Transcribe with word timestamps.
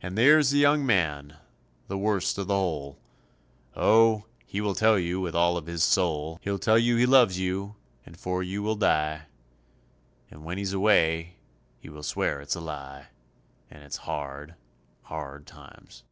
And 0.00 0.16
there's 0.16 0.48
the 0.50 0.56
young 0.58 0.86
man, 0.86 1.36
the 1.88 1.98
worst 1.98 2.38
of 2.38 2.46
the 2.46 2.54
whole. 2.54 2.98
Oh, 3.74 4.24
he 4.46 4.62
will 4.62 4.74
tell 4.74 4.98
you 4.98 5.20
with 5.20 5.34
all 5.34 5.58
of 5.58 5.66
his 5.66 5.84
soul, 5.84 6.38
He'll 6.40 6.58
tell 6.58 6.78
you 6.78 6.96
he 6.96 7.04
loves 7.04 7.38
you 7.38 7.76
and 8.06 8.18
for 8.18 8.42
you 8.42 8.62
will 8.62 8.76
die, 8.76 9.26
And 10.30 10.42
when 10.42 10.56
he's 10.56 10.72
away 10.72 11.36
he 11.78 11.90
will 11.90 12.02
swear 12.02 12.40
it's 12.40 12.54
a 12.56 12.60
lie, 12.62 13.08
And 13.70 13.82
it's 13.84 13.98
hard, 14.08 14.54
hard 15.02 15.46
times. 15.46 16.02